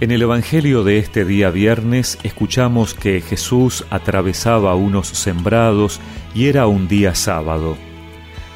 [0.00, 6.00] En el Evangelio de este día viernes escuchamos que Jesús atravesaba unos sembrados
[6.34, 7.76] y era un día sábado.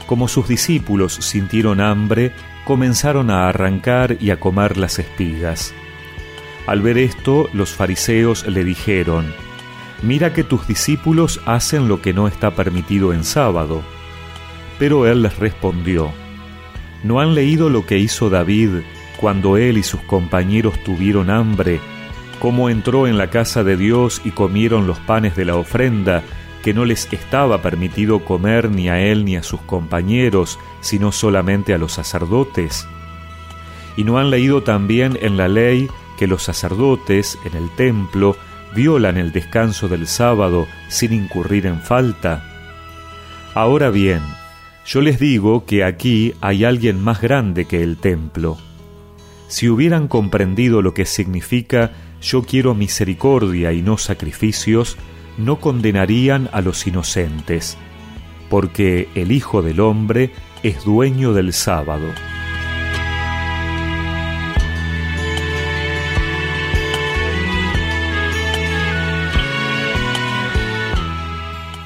[0.07, 2.33] Como sus discípulos sintieron hambre,
[2.65, 5.75] comenzaron a arrancar y a comer las espigas.
[6.67, 9.31] Al ver esto, los fariseos le dijeron,
[10.01, 13.83] Mira que tus discípulos hacen lo que no está permitido en sábado.
[14.79, 16.11] Pero él les respondió,
[17.03, 18.81] ¿no han leído lo que hizo David
[19.25, 21.81] cuando él y sus compañeros tuvieron hambre,
[22.41, 26.23] cómo entró en la casa de Dios y comieron los panes de la ofrenda,
[26.63, 31.73] que no les estaba permitido comer ni a él ni a sus compañeros, sino solamente
[31.73, 32.87] a los sacerdotes?
[33.97, 35.89] ¿Y no han leído también en la ley
[36.19, 38.37] que los sacerdotes en el templo
[38.77, 42.45] violan el descanso del sábado sin incurrir en falta?
[43.55, 44.21] Ahora bien,
[44.85, 48.59] yo les digo que aquí hay alguien más grande que el templo
[49.49, 54.97] si hubieran comprendido lo que significa yo quiero misericordia y no sacrificios,
[55.37, 57.77] no condenarían a los inocentes,
[58.49, 60.31] porque el Hijo del Hombre
[60.63, 62.07] es dueño del sábado.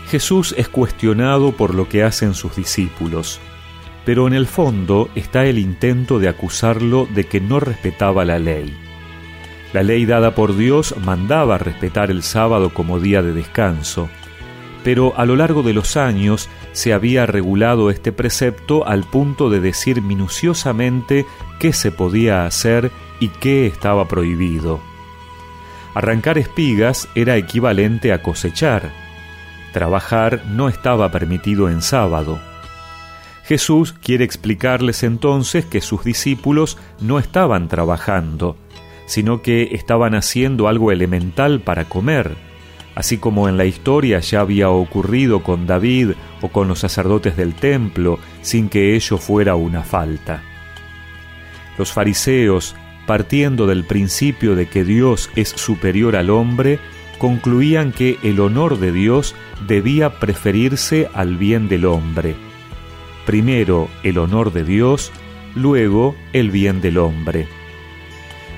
[0.08, 3.40] Jesús es cuestionado por lo que hacen sus discípulos
[4.08, 8.74] pero en el fondo está el intento de acusarlo de que no respetaba la ley.
[9.74, 14.08] La ley dada por Dios mandaba respetar el sábado como día de descanso,
[14.82, 19.60] pero a lo largo de los años se había regulado este precepto al punto de
[19.60, 21.26] decir minuciosamente
[21.60, 24.80] qué se podía hacer y qué estaba prohibido.
[25.92, 28.90] Arrancar espigas era equivalente a cosechar.
[29.74, 32.47] Trabajar no estaba permitido en sábado.
[33.48, 38.58] Jesús quiere explicarles entonces que sus discípulos no estaban trabajando,
[39.06, 42.36] sino que estaban haciendo algo elemental para comer,
[42.94, 46.10] así como en la historia ya había ocurrido con David
[46.42, 50.42] o con los sacerdotes del templo, sin que ello fuera una falta.
[51.78, 52.76] Los fariseos,
[53.06, 56.80] partiendo del principio de que Dios es superior al hombre,
[57.16, 59.34] concluían que el honor de Dios
[59.66, 62.47] debía preferirse al bien del hombre
[63.28, 65.12] primero el honor de Dios,
[65.54, 67.46] luego el bien del hombre.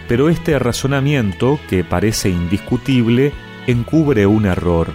[0.07, 3.33] Pero este razonamiento, que parece indiscutible,
[3.67, 4.93] encubre un error.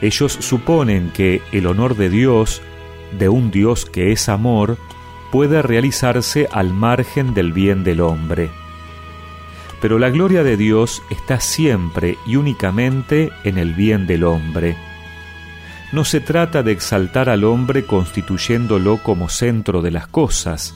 [0.00, 2.62] Ellos suponen que el honor de Dios,
[3.18, 4.78] de un Dios que es amor,
[5.32, 8.50] puede realizarse al margen del bien del hombre.
[9.82, 14.76] Pero la gloria de Dios está siempre y únicamente en el bien del hombre
[15.92, 20.74] no se trata de exaltar al hombre constituyéndolo como centro de las cosas,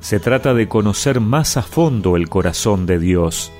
[0.00, 3.50] se trata de conocer más a fondo el corazón de Dios.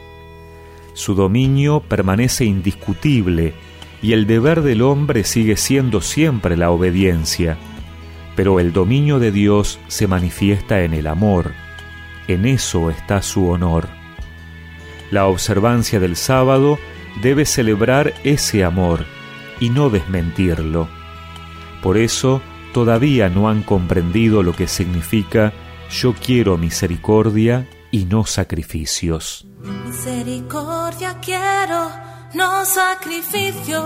[0.93, 3.55] Su dominio permanece indiscutible
[4.03, 7.56] y el deber del hombre sigue siendo siempre la obediencia,
[8.37, 11.53] pero el dominio de Dios se manifiesta en el amor,
[12.28, 13.89] en eso está su honor.
[15.11, 16.78] La observancia del sábado
[17.23, 19.06] debe celebrar ese amor,
[19.61, 20.89] y no desmentirlo.
[21.83, 22.41] Por eso
[22.73, 25.53] todavía no han comprendido lo que significa
[25.91, 29.47] yo quiero misericordia y no sacrificios.
[29.87, 31.91] Misericordia quiero,
[32.35, 33.83] no sacrificios.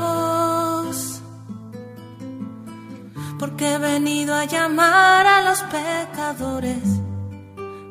[3.39, 6.83] Porque he venido a llamar a los pecadores,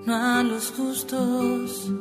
[0.06, 1.92] no a los justos.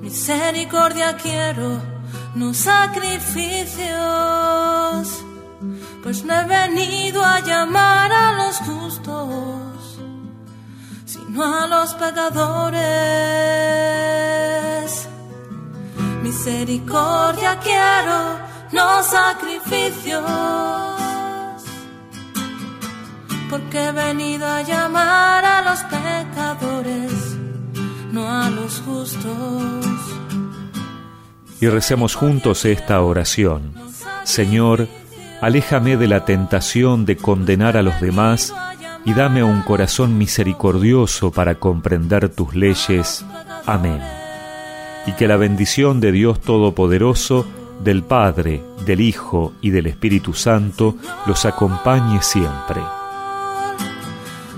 [0.00, 1.99] Misericordia quiero
[2.34, 3.88] no sacrificios,
[6.02, 9.98] pues no he venido a llamar a los justos,
[11.04, 12.80] sino a los pecadores.
[16.22, 18.38] Misericordia quiero,
[18.72, 20.22] no sacrificios,
[23.50, 27.36] porque he venido a llamar a los pecadores,
[28.12, 30.20] no a los justos
[31.60, 33.74] y recemos juntos esta oración.
[34.24, 34.88] Señor,
[35.40, 38.54] aléjame de la tentación de condenar a los demás
[39.04, 43.24] y dame un corazón misericordioso para comprender tus leyes.
[43.66, 44.00] Amén.
[45.06, 47.46] Y que la bendición de Dios Todopoderoso,
[47.82, 50.96] del Padre, del Hijo y del Espíritu Santo
[51.26, 52.80] los acompañe siempre.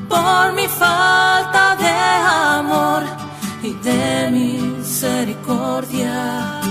[0.09, 3.05] Por mi falta de amor
[3.63, 6.62] y de misericordia